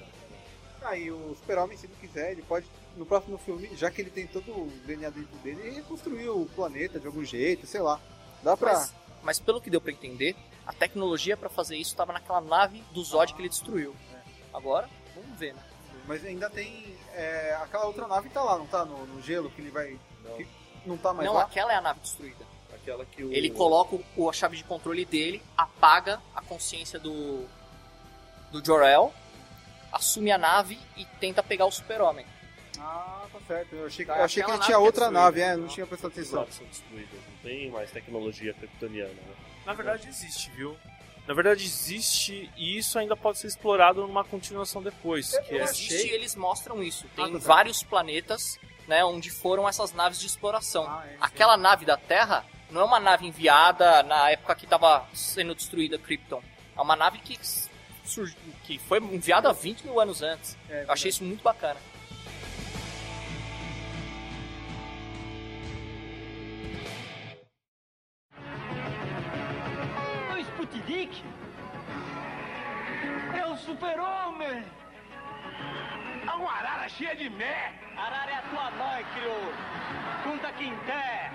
[0.83, 4.27] Aí o Super-Homem, se ele quiser, ele pode, no próximo filme, já que ele tem
[4.27, 7.99] todo o DNA dentro dele, ele reconstruir o planeta de algum jeito, sei lá.
[8.43, 8.73] Dá pra.
[8.73, 12.83] Mas, mas pelo que deu pra entender, a tecnologia pra fazer isso estava naquela nave
[12.91, 13.95] do Zod que ele destruiu.
[14.53, 15.61] Agora, vamos ver, né?
[16.07, 16.95] Mas ainda tem.
[17.13, 18.83] é, aquela outra nave tá lá, não tá?
[18.85, 19.99] No, no gelo que ele vai.
[20.23, 20.37] Não.
[20.37, 20.47] que
[20.85, 21.43] não tá mais não, lá?
[21.43, 22.45] aquela é a nave destruída.
[22.73, 23.31] Aquela que o...
[23.33, 27.45] Ele coloca o- a chave de controle dele, apaga a consciência do
[28.51, 29.13] do Jor-El,
[29.91, 32.25] assume a nave e tenta pegar o Super-Homem.
[32.79, 33.73] Ah, tá certo.
[33.75, 35.19] Eu achei, que- Tá, eu achei que ele tinha é outra destruída.
[35.19, 36.39] nave, é, não tinha prestado atenção.
[36.39, 39.35] naves são destruídas, não tem mais tecnologia kryptoniana, né?
[39.65, 40.75] Na verdade existe, viu?
[41.27, 45.37] Na verdade existe e isso ainda pode ser explorado numa continuação depois.
[45.47, 45.63] Que é...
[45.63, 47.05] Existe e eles mostram isso.
[47.15, 47.37] Tem Ah, tá.
[47.37, 50.85] vários planetas, né, onde foram essas naves de exploração.
[50.89, 51.17] Ah, é, sim.
[51.21, 55.99] Aquela nave da Terra não é uma nave enviada na época que estava sendo destruída
[55.99, 56.41] Krypton.
[56.75, 57.37] É uma nave que,
[58.05, 60.57] surgiu, que foi enviada 20 mil anos antes.
[60.67, 61.79] É, Eu achei isso muito bacana.
[73.69, 74.65] Super-homem.
[76.27, 77.73] É uma arara cheia de mé.
[77.95, 79.53] Arara é a tua mãe, crioulo.
[80.23, 81.31] Conta Quinté.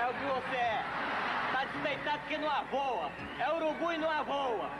[0.00, 0.84] É o que você é.
[1.52, 3.10] Tá despeitado porque não avoa.
[3.38, 4.70] É urubu e não avoa.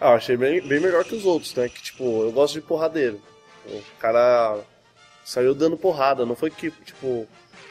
[0.00, 1.68] Ah, eu achei bem, bem melhor que os outros, né?
[1.68, 3.20] Que, tipo, eu gosto de porradeiro.
[3.66, 4.60] O cara
[5.28, 7.28] saiu dando porrada, não foi que, tipo...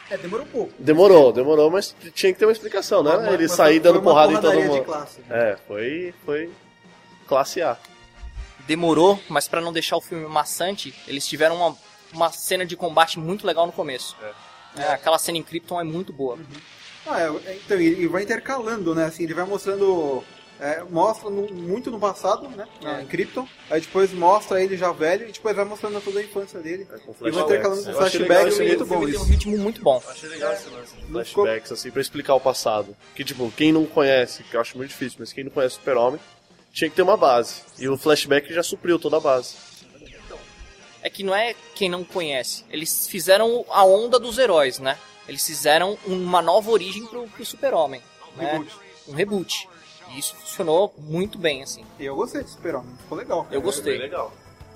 [0.10, 0.74] É, demorou um pouco.
[0.78, 3.18] Demorou, demorou, mas tinha que ter uma explicação, né?
[3.18, 4.84] Mas- Ele mas sair dando porrada em todo mundo.
[4.84, 5.22] classe.
[5.30, 6.50] É, foi, foi
[7.28, 7.78] classe A.
[8.68, 11.76] Demorou, mas pra não deixar o filme maçante, eles tiveram uma,
[12.14, 14.16] uma cena de combate muito legal no começo.
[14.78, 16.38] É, aquela cena em Krypton é muito boa.
[17.06, 19.06] Ah, é, então, e vai intercalando, né?
[19.06, 20.24] Assim, ele vai mostrando.
[20.60, 22.68] É, mostra no- muito no passado, né?
[22.82, 23.02] na- É.
[23.02, 23.48] Em Krypton.
[23.70, 26.88] Aí depois mostra ele já velho e depois vai mostrando toda a infância dele.
[26.92, 27.90] É, E vai intercalando com
[28.62, 28.68] aí.
[28.70, 30.04] muito filme bom tem um ritmo muito bom.
[30.08, 30.96] Achei legal esse lance
[31.30, 32.96] ficou- flashbacks, assim, pra explicar o passado.
[33.16, 35.80] Que, tipo, quem não conhece, que eu acho muito difícil, mas quem não conhece o
[35.80, 36.20] Super-Homem,
[36.72, 37.62] tinha que ter uma base.
[37.80, 39.56] E o flashback já supriu toda a base.
[41.04, 42.66] é que não é quem não conhece.
[42.70, 44.98] Eles fizeram a onda dos heróis, né?
[45.28, 48.02] Eles fizeram uma nova origem pro, pro super-homem.
[48.36, 48.52] né?
[48.54, 48.76] Reboot.
[49.08, 49.70] Um reboot.
[50.14, 51.84] E isso funcionou muito bem, assim.
[52.00, 53.48] E eu gostei de Super-Homem, ficou legal.
[53.52, 53.98] Eu gostei.
[53.98, 54.32] legal.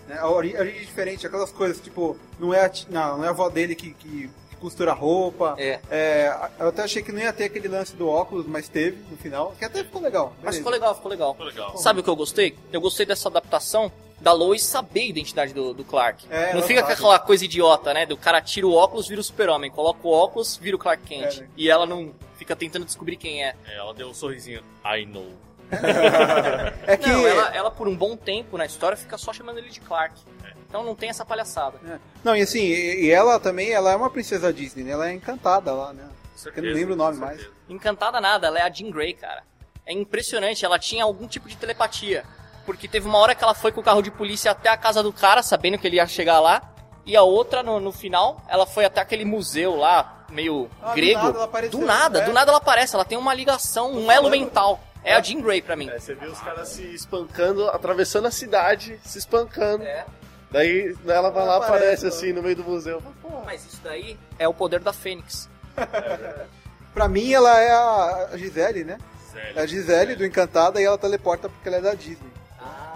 [0.08, 0.18] né?
[0.20, 3.28] A ori- a origem é diferente, aquelas coisas, tipo, não é a, não, não é
[3.28, 5.56] a avó dele que, que, costura roupa.
[5.58, 5.80] É.
[5.90, 9.18] É, eu até achei que não ia ter aquele lance do óculos, mas teve no
[9.18, 10.34] final, que até ficou legal.
[10.36, 10.58] Mas beleza.
[10.60, 11.32] ficou legal, ficou legal.
[11.34, 11.78] Ficou legal.
[11.78, 12.56] Sabe o que eu gostei?
[12.72, 16.28] Eu gostei dessa adaptação da Lois saber a identidade do, do Clark.
[16.30, 18.06] É, não fica com aquela coisa idiota, né?
[18.06, 19.72] Do cara tira o óculos, vira o super-homem.
[19.72, 21.38] Coloca o óculos, vira o Clark Kent.
[21.38, 21.48] É, né?
[21.58, 23.56] E ela não fica tentando descobrir quem é.
[23.68, 24.64] É, ela deu um sorrisinho.
[24.84, 25.32] I know.
[26.88, 27.08] É que.
[27.08, 30.20] Não, ela, ela por um bom tempo na história fica só chamando ele de Clark.
[30.68, 31.78] Então não tem essa palhaçada.
[31.88, 32.00] É.
[32.24, 34.92] Não, e assim, e, e ela também, ela é uma princesa Disney, né?
[34.92, 36.10] Ela é encantada lá, né?
[36.56, 37.48] Eu não lembro o nome mais.
[37.70, 39.44] Encantada nada, ela é a Jean Grey, cara.
[39.86, 42.26] É impressionante, ela tinha algum tipo de telepatia.
[42.66, 45.04] Porque teve uma hora que ela foi com o carro de polícia até a casa
[45.04, 46.71] do cara, sabendo que ele ia chegar lá.
[47.06, 50.96] E a outra, no, no final, ela foi até aquele museu lá, meio Ah, do
[50.96, 51.20] grego.
[51.24, 52.26] nada ela apareceu, do nada, é.
[52.26, 52.96] do nada ela aparece.
[52.96, 54.80] Ela tem uma ligação, um elo mental.
[55.04, 55.90] É a Jean Grey pra mim.
[55.90, 59.84] É, você vê os caras se espancando, atravessando a cidade, se espancando.
[59.84, 60.06] É.
[60.52, 62.10] Daí ela vai Ela lá, aparece, aparece ó.
[62.10, 63.02] assim no meio do museu.
[63.22, 65.50] Pô, Mas isso daí é o poder da Fênix.
[66.94, 68.98] Pra mim, ela é a Gisele, né?
[69.32, 69.58] Sério.
[69.58, 72.30] É a Gisele do Encantada e ela teleporta porque ela é da Disney.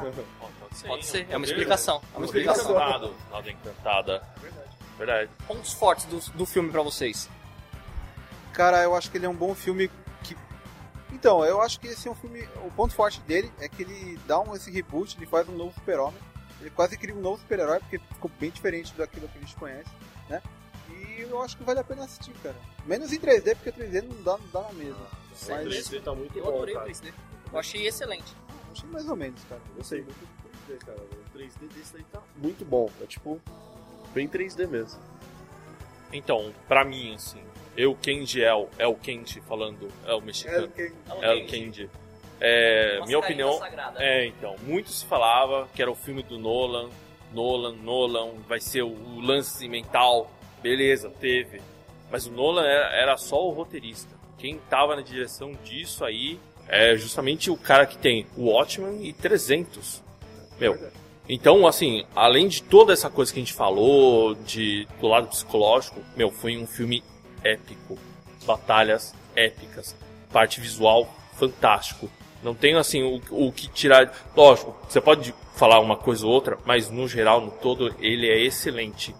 [0.02, 0.16] Pode
[0.76, 0.88] ser.
[0.88, 1.12] Pode hein?
[1.12, 2.02] ser, é uma explicação.
[2.14, 2.72] É uma explicação.
[2.72, 4.24] encantado, Nada encantada.
[4.42, 4.70] Verdade.
[4.98, 5.32] Verdade.
[5.48, 7.30] Pontos fortes do, do filme pra vocês.
[8.54, 9.90] Cara, eu acho que ele é um bom filme
[10.24, 10.36] que.
[11.12, 12.48] Então, eu acho que esse é um filme.
[12.66, 15.74] O ponto forte dele é que ele dá um, esse reboot, ele faz um novo
[15.74, 16.20] super-homem.
[16.62, 19.90] Ele quase cria um novo super-herói, porque ficou bem diferente daquilo que a gente conhece,
[20.30, 20.42] né?
[20.90, 22.56] E eu acho que vale a pena assistir, cara.
[22.86, 24.96] Menos em 3D, porque 3D não dá, não dá na mesma.
[24.96, 26.90] o Mas 3D tá muito Eu bom, adorei o cara.
[26.90, 27.14] 3D.
[27.52, 28.34] Eu achei excelente.
[28.72, 29.62] achei mais ou menos, cara.
[29.78, 30.28] Eu sei muito
[30.68, 31.00] 3D, cara.
[31.00, 32.90] O 3D desse aí tá muito bom.
[33.02, 33.42] É tipo,
[34.14, 35.00] bem 3D mesmo.
[36.12, 37.42] Então, pra mim, assim,
[37.76, 40.72] eu, Kenji El, El Kenji falando, é o mexicano.
[41.22, 41.90] É, El Kenji.
[42.40, 43.58] É, Uma minha saída opinião.
[43.58, 44.04] sagrada.
[44.04, 46.90] É, então, muito se falava que era o filme do Nolan,
[47.34, 50.32] Nolan, Nolan, vai ser o, o lance mental.
[50.62, 51.62] Beleza, teve.
[52.12, 54.14] Mas o Nolan era, era só o roteirista.
[54.38, 59.14] Quem tava na direção disso aí é justamente o cara que tem o Watchmen e
[59.14, 60.04] 300.
[60.60, 60.78] Meu,
[61.28, 66.00] então, assim, além de toda essa coisa que a gente falou, de, do lado psicológico,
[66.16, 67.04] meu, foi um filme
[67.44, 67.98] épico.
[68.46, 69.96] Batalhas épicas.
[70.32, 72.10] Parte visual, fantástico.
[72.44, 74.14] Não tenho, assim, o, o que tirar.
[74.36, 78.40] Lógico, você pode falar uma coisa ou outra, mas no geral, no todo, ele é
[78.44, 79.16] excelente.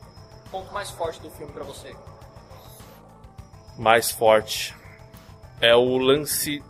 [0.52, 1.96] Ponto mais forte do filme pra você.
[3.80, 4.76] Mais forte
[5.60, 6.64] é o lance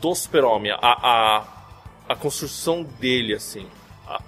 [0.00, 0.72] do super-homem.
[0.72, 1.46] A, a,
[2.08, 3.68] a construção dele, assim.
[4.06, 4.20] A,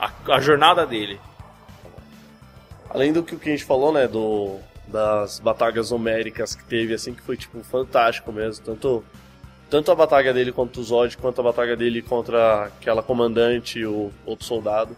[0.00, 1.20] a, a jornada dele.
[2.90, 6.94] Além do que o que a gente falou, né, do das batalhas homéricas que teve,
[6.94, 8.64] assim, que foi, tipo, fantástico mesmo.
[8.64, 9.04] Tanto
[9.68, 13.86] tanto a batalha dele contra o Zod, quanto a batalha dele contra aquela comandante e
[13.86, 14.96] o outro soldado.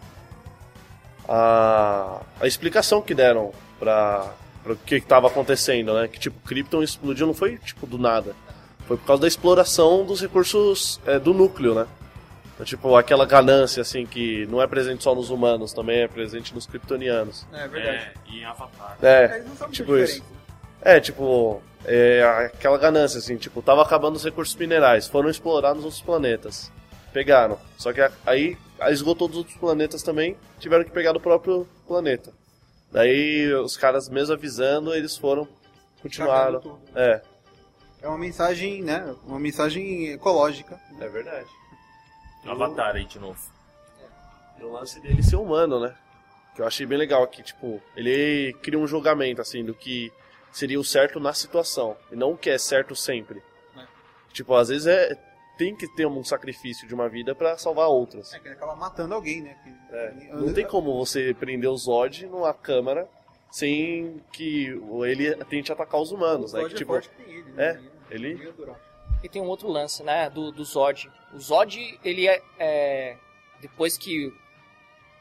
[1.27, 4.33] A, a explicação que deram pra
[4.65, 6.07] o que estava acontecendo, né?
[6.07, 8.33] Que tipo, Krypton explodiu não foi tipo do nada.
[8.87, 11.87] Foi por causa da exploração dos recursos é, do núcleo, né?
[12.61, 16.53] Então, tipo, aquela ganância, assim, que não é presente só nos humanos, também é presente
[16.53, 17.43] nos kryptonianos.
[17.51, 17.97] É verdade.
[17.97, 18.97] É, e em Avatar.
[19.01, 20.21] É, sabem tipo isso.
[20.21, 20.41] diferença.
[20.79, 22.21] É, tipo, é,
[22.53, 26.71] aquela ganância, assim, tipo, tava acabando os recursos minerais, foram explorar nos outros planetas.
[27.11, 27.57] Pegaram.
[27.79, 28.55] Só que aí
[28.89, 32.31] esgotou dos outros planetas também, tiveram que pegar do próprio planeta.
[32.91, 35.47] Daí os caras, mesmo avisando, eles foram,
[35.99, 36.79] continuaram.
[36.93, 37.21] É,
[38.03, 39.15] É uma mensagem, né?
[39.25, 40.79] Uma mensagem ecológica.
[40.99, 41.60] é verdade.
[42.45, 43.39] Avatar aí de novo.
[44.59, 45.95] E o lance dele ser humano, né?
[46.55, 50.11] Que eu achei bem legal aqui, tipo, ele cria um julgamento, assim, do que
[50.51, 53.41] seria o certo na situação, e não o que é certo sempre.
[53.77, 53.83] É.
[54.33, 55.17] Tipo, às vezes é
[55.57, 58.33] tem que ter um sacrifício de uma vida pra salvar outras.
[58.33, 59.55] É que ele acaba matando alguém, né?
[59.63, 63.07] Que- É, Não tem como você prender o Zod numa câmara
[63.51, 64.67] sem que
[65.05, 66.61] ele tente atacar os humanos, O né?
[66.63, 67.63] Zod Que, é tipo, forte que ele, né?
[68.09, 68.79] é, ele- durar.
[69.23, 71.11] E tem um outro lance, né, do, do Zod.
[71.33, 73.17] O Zod, ele é, é,
[73.61, 74.33] Depois que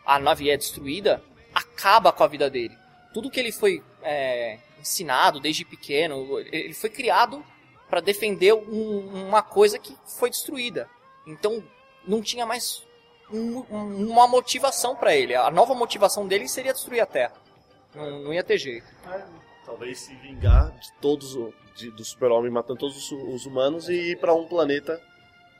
[0.06, 1.22] a nave é destruída,
[1.54, 2.74] acaba com a vida dele.
[3.12, 7.44] Tudo que ele foi é, ensinado desde pequeno, ele foi criado
[7.88, 10.88] para defender um- uma coisa que foi destruída.
[11.26, 11.62] Então,
[12.08, 12.82] não tinha mais
[13.30, 15.34] um- um- uma motivação para ele.
[15.34, 17.34] A nova motivação dele seria destruir a Terra.
[17.94, 18.86] Não, não ia ter jeito.
[19.66, 24.12] talvez se vingar de todos o- de- do super-homem matando todos os, os humanos e
[24.12, 25.00] ir pra um planeta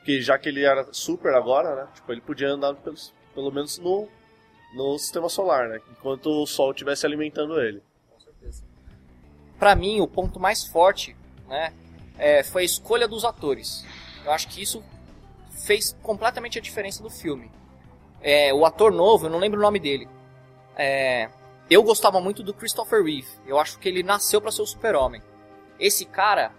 [0.05, 1.89] que já que ele era super agora, né?
[1.95, 4.09] Tipo, ele podia andar pelos, pelo menos no
[4.73, 5.81] no sistema solar, né?
[5.91, 7.83] Enquanto o sol estivesse alimentando ele.
[9.59, 11.17] Pra mim, o ponto mais forte,
[11.49, 11.75] né,
[12.17, 13.85] é, foi a escolha dos atores.
[14.25, 14.83] Eu acho que isso
[15.51, 17.51] fez completamente a diferença do filme.
[18.23, 20.09] É, o ator novo, eu não lembro o nome dele.
[20.77, 21.29] É,
[21.69, 23.29] eu gostava muito do Christopher Reeve.
[23.47, 25.23] Eu acho que ele nasceu pra ser o super-homem.
[25.79, 26.53] Esse cara,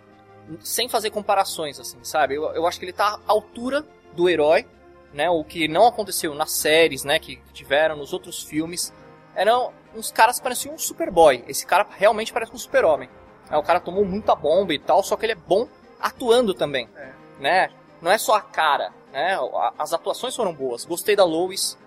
[0.60, 2.36] sem fazer comparações, assim, sabe?
[2.36, 4.68] Eu, eu acho que ele tá à altura do herói,
[5.14, 5.30] né?
[5.30, 7.20] O que não aconteceu nas séries, né?
[7.20, 8.94] Que, tiveram nos outros filmes.
[9.36, 11.44] Eram uns caras que pareciam um Superboy.
[11.48, 13.10] Esse cara realmente parece um super-homem.
[13.50, 15.68] É, o cara tomou muita bomba e tal, só que ele é bom
[16.00, 17.12] atuando também, É.
[17.40, 17.70] né?
[18.02, 19.38] Não é só a cara, né?
[19.78, 20.84] As atuações foram boas.
[20.86, 21.78] Gostei da Lois,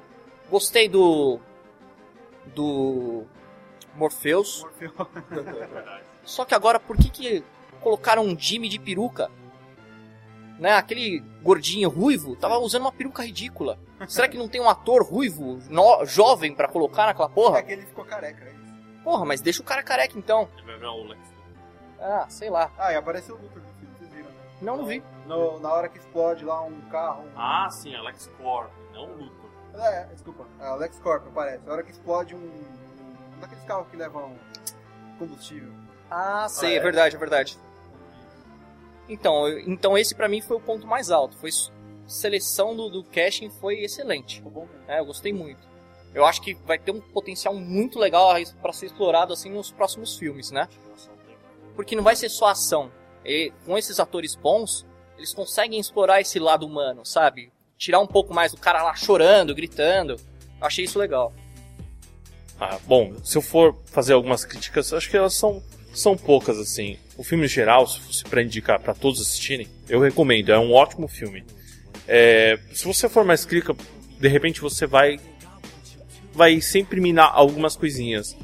[0.50, 1.40] gostei do
[2.55, 3.24] do
[3.96, 4.62] Morpheus.
[4.62, 4.92] Morfeu.
[6.24, 7.44] Só que agora, por que que
[7.85, 9.31] colocaram um Jimmy de peruca?
[10.59, 10.73] Né?
[10.73, 13.79] Aquele gordinho ruivo tava usando uma peruca ridícula.
[14.09, 17.62] Será que não tem um ator ruivo, no- jovem, pra colocar naquela É porra?
[17.62, 18.75] que ele ficou careca, é isso.
[19.05, 20.49] Porra, mas deixa o cara careca então.
[20.57, 21.20] Ele vai virar o Lex.
[22.01, 22.70] Ah, sei lá.
[22.79, 24.37] Ah, e apareceu o Luthor no filme, vocês viram, né?
[24.62, 25.03] Não, não vi.
[25.27, 27.25] No- na hora que explode lá um carro.
[27.25, 29.51] um- Ah, sim, Alex Corp, não o Luthor.
[29.77, 30.47] É, desculpa.
[30.61, 31.64] A Alex Corp aparece.
[31.66, 32.38] Na hora que explode um.
[33.37, 34.37] Um daqueles carros que levam
[35.18, 35.73] combustível.
[36.11, 36.81] Ah, sei, Ah, é é?
[36.81, 37.59] verdade, é verdade.
[39.09, 41.37] Então, eu- então esse pra mim foi o ponto mais alto.
[41.37, 41.51] Foi
[42.07, 44.40] seleção do, do casting foi excelente.
[44.43, 44.67] Bom.
[44.88, 45.67] É, eu gostei muito.
[46.14, 50.17] Eu acho que vai ter um potencial muito legal pra ser explorado assim nos próximos
[50.17, 50.69] filmes, né?
[51.75, 52.90] Porque não vai ser só ação.
[53.25, 54.87] E com esses atores bons,
[55.17, 57.53] eles conseguem explorar esse lado humano, sabe?
[57.77, 60.12] Tirar um pouco mais do cara lá chorando, gritando.
[60.61, 61.33] Eu achei isso legal.
[62.61, 65.61] Ah, bom, se eu for fazer algumas críticas, acho que elas são,
[65.93, 66.97] são poucas, assim.
[67.16, 70.72] O filme em geral, se fosse pra indicar pra todos assistirem, eu recomendo, é um
[70.72, 71.44] ótimo filme.
[72.09, 73.74] É, se você for mais crítica,
[74.18, 75.18] de repente você vai
[76.33, 78.37] vai sempre minar algumas coisinhas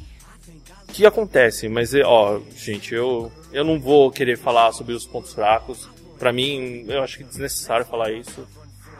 [0.92, 5.32] que acontecem, mas é, ó, gente, eu eu não vou querer falar sobre os pontos
[5.34, 5.88] fracos.
[6.18, 8.46] Pra mim, eu acho que é desnecessário falar isso.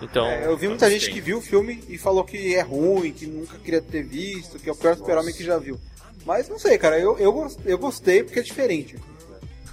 [0.03, 3.13] Então, É, eu vi muita gente que viu o filme e falou que é ruim,
[3.13, 5.79] que nunca queria ter visto, que é o pior super-homem que já viu.
[6.25, 8.97] Mas não sei, cara, eu, eu, eu gostei porque é diferente.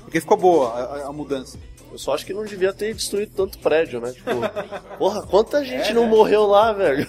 [0.08, 1.60] Porque ficou boa a, a- mudança.
[1.92, 4.14] Eu só acho que não devia ter destruído tanto prédio, né?
[4.14, 4.30] Tipo,
[4.98, 6.10] porra, quanta gente É, não né?
[6.10, 7.06] morreu lá, velho?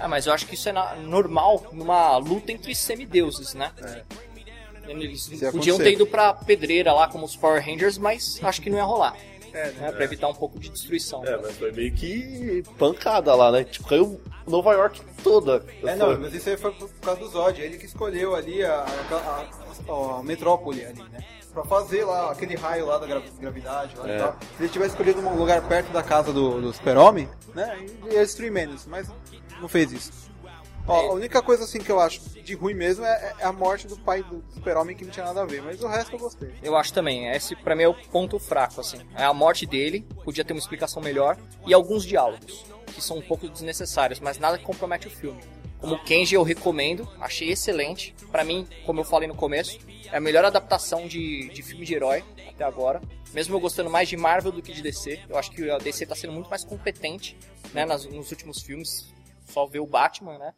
[0.00, 3.70] Ah, mas eu acho que isso é na- normal numa luta entre semideuses, né?
[4.86, 5.82] Eles ia podiam acontecer.
[5.82, 9.14] ter ido pra pedreira lá como os Power Rangers, mas acho que não ia rolar.
[9.52, 9.92] É, Né?
[9.92, 11.22] Pra evitar um pouco de destruição.
[11.26, 13.64] É, mas foi meio que pancada lá, né?
[13.64, 15.64] Tipo, caiu Nova York toda.
[15.84, 18.72] É, não, mas isso aí foi por causa do Zod, ele que escolheu ali a,
[19.10, 19.46] a,
[19.90, 21.24] a- a metrópole ali, né?
[21.58, 24.18] Pra fazer lá aquele raio lá da gra- gravidade lá e É.
[24.18, 24.36] tal.
[24.56, 27.76] Se ele tivesse escolhido um lugar perto da casa do, do super-homem, né?
[28.04, 29.10] Ele ia destruir menos, mas
[29.60, 30.12] não fez isso.
[30.86, 33.88] Ó, a única coisa assim que eu acho de ruim mesmo é, é a morte
[33.88, 36.54] do pai do super-homem que não tinha nada a ver, mas o resto eu gostei.
[36.62, 37.28] Eu acho também.
[37.28, 39.00] Esse pra mim é o ponto fraco, assim.
[39.16, 43.22] É a morte dele, podia ter uma explicação melhor, e alguns diálogos, que são um
[43.22, 45.40] pouco desnecessários, mas nada que compromete o filme.
[45.80, 48.14] Como Kenji eu recomendo, achei excelente.
[48.32, 49.78] Pra mim, como eu falei no começo,
[50.10, 53.00] é a melhor adaptação de, de filme de herói até agora.
[53.32, 56.06] Mesmo eu gostando mais de Marvel do que de DC, eu acho que a DC
[56.06, 57.36] tá sendo muito mais competente
[57.72, 59.12] né, nas- nos últimos filmes.
[59.46, 60.52] Só ver o Batman, né?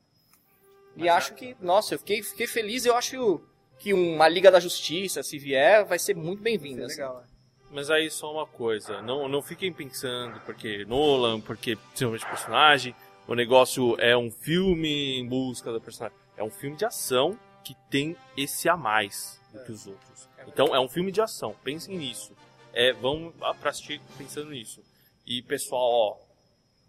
[0.97, 2.85] E acho que, nossa, eu fiquei, fiquei feliz.
[2.85, 3.41] Eu acho
[3.79, 6.83] que uma Liga da Justiça, se vier, vai ser muito bem-vinda.
[6.83, 6.97] É assim.
[6.97, 7.25] legal, né?
[7.71, 12.95] Mas aí só uma coisa, não, não fiquem pensando porque Nolan, porque de personagem,
[13.31, 16.19] o negócio é um filme em busca do personagem.
[16.37, 20.29] É um filme de ação que tem esse a mais do que os outros.
[20.49, 22.35] Então é um filme de ação, pensem nisso.
[22.73, 24.83] É, vão pra assistir pensando nisso.
[25.25, 26.17] E pessoal, ó,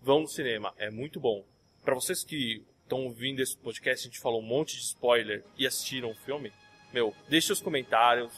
[0.02, 1.46] vão no cinema, é muito bom.
[1.86, 5.68] Pra vocês que estão ouvindo esse podcast, a gente falou um monte de spoiler e
[5.68, 6.52] assistiram o filme,
[6.92, 8.34] meu, deixe os comentários,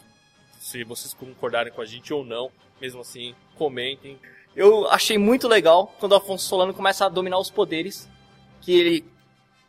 [0.60, 2.52] se vocês concordarem com a gente ou não.
[2.82, 4.20] Mesmo assim, comentem.
[4.56, 8.08] Eu achei muito legal quando o Afonso Solano começa a dominar os poderes,
[8.62, 9.06] que ele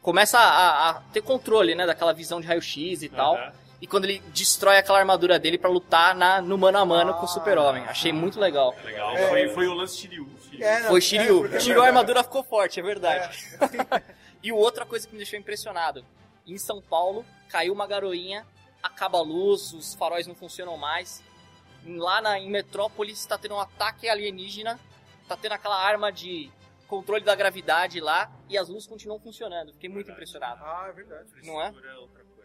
[0.03, 3.38] começa a, a ter controle, né, daquela visão de raio-x e tal.
[3.81, 7.23] E quando ele destrói aquela armadura dele pra lutar na, no mano a mano com
[7.23, 7.29] o Ah.
[7.29, 7.85] Super-Homem.
[7.85, 8.75] Achei muito legal.
[8.85, 9.14] Legal.
[9.16, 9.29] É.
[9.29, 10.27] Foi, foi o lance Shiryu.
[10.42, 10.64] Shiryu.
[10.64, 11.59] É, não, Foi é, Shiryu.
[11.59, 13.37] Tirou a armadura, ficou forte, é verdade.
[14.42, 16.05] e outra coisa que me deixou impressionado.
[16.47, 18.47] Em São Paulo, caiu uma garoinha,
[18.83, 21.23] acaba a luz, os faróis não funcionam mais.
[21.87, 24.79] Lá na, em Metrópolis está tendo um ataque alienígena,
[25.29, 26.51] tá tendo aquela arma de
[26.88, 29.73] controle da gravidade lá e as luzes continuam funcionando.
[29.73, 30.62] Fiquei muito impressionado.
[30.62, 31.29] Ah, é verdade.
[31.44, 31.75] Não é?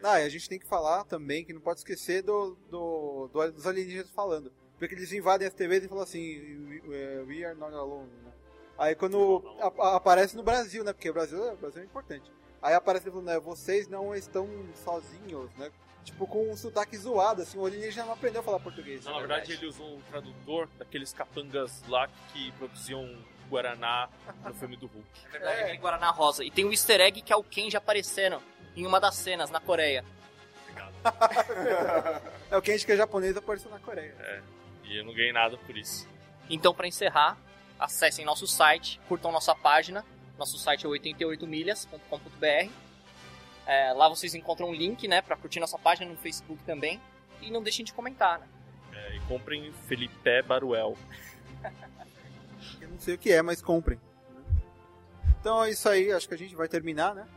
[0.02, 3.52] Ah, e a gente tem que falar também que não pode esquecer do, do, do-
[3.52, 4.52] dos alienígenas falando.
[4.78, 8.08] Porque eles invadem as TVs e falam assim, we, we- we are not alone.
[8.24, 8.32] né?
[8.78, 10.92] Aí quando a- a- aparece no Brasil, né?
[10.94, 12.32] Porque o Brasil, o Brasil é importante.
[12.62, 14.48] Aí aparece falando, né, vocês não estão
[14.84, 15.70] sozinhos, né?
[16.04, 19.04] Tipo, com um sotaque zoado, assim, o alienígena não aprendeu a falar português.
[19.04, 23.18] Não, na verdade, ele usou um tradutor daqueles capangas lá que produziam
[23.50, 24.08] Guaraná
[24.44, 25.06] no filme do Hulk.
[25.26, 26.44] É verdade, aquele Guaraná Rosa.
[26.44, 28.40] E tem um easter egg que é o Kenji aparecendo
[28.76, 30.04] em uma das cenas na Coreia.
[32.50, 34.42] É o Kenji que é japonês apareceu na Coreia.
[34.84, 36.08] E eu não ganhei nada por isso.
[36.48, 37.38] Então, para encerrar,
[37.78, 40.04] acessem nosso site, curtam nossa página.
[40.36, 42.70] Nosso site é 88milhas.com.br.
[43.70, 47.00] É, lá vocês encontram um link, né, para curtir nossa página no Facebook também.
[47.40, 48.48] E não deixem de comentar, né?
[48.92, 50.96] É, e comprem Felipe Baruel.
[52.80, 54.00] Eu não sei o que é, mas comprem.
[55.40, 57.28] Então é isso aí, acho que a gente vai terminar, né?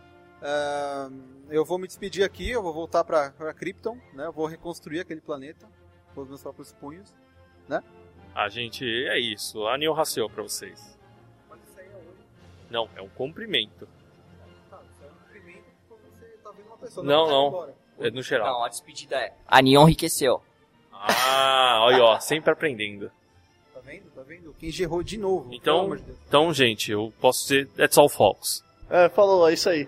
[0.41, 1.07] Ah,
[1.51, 4.25] eu vou me despedir aqui, eu vou voltar pra, pra Krypton, né?
[4.25, 5.69] Eu vou reconstruir aquele planeta
[6.15, 7.13] com os meus próprios punhos.
[8.33, 9.67] A gente, é isso.
[9.67, 10.97] Anil Raceu pra vocês.
[12.71, 13.87] Não, é um cumprimento.
[16.83, 17.05] Pessoa.
[17.05, 17.47] Não, não.
[17.47, 17.75] embora.
[17.99, 18.47] É no geral.
[18.47, 19.33] Não, a despedida é.
[19.47, 20.41] A Neon enriqueceu.
[20.91, 23.11] Ah, olha, ó, sempre aprendendo.
[23.73, 24.09] Tá vendo?
[24.15, 24.53] Tá vendo?
[24.57, 25.53] Quem gerou de novo.
[25.53, 28.63] Então, de então, gente, eu posso dizer That's all folks.
[28.89, 29.87] É, falou, é isso aí.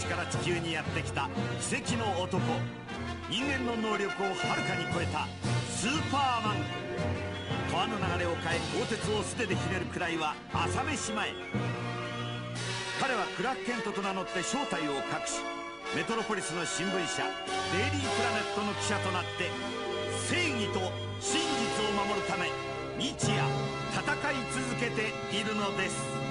[0.00, 1.28] 星から地球にやってきた
[1.60, 2.40] 奇跡の男。
[3.28, 5.28] 人間の能力をはるかに超えた
[5.68, 6.56] スーパーマン。
[7.70, 11.28] 川の流れを変え鋼鉄を素手でひねるくらいは朝飯前。
[12.98, 15.44] 彼はクラーク・ケントと名乗って正体を隠し
[15.94, 17.24] メトロポリスの新聞社
[17.76, 19.52] デイリープラネットの記者となって
[20.28, 20.80] 正義と
[21.20, 22.48] 真実を守るため
[22.96, 23.44] 日夜
[23.92, 26.29] 戦い続けているのです。